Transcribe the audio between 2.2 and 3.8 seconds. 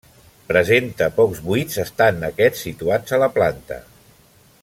aquests situats a la planta.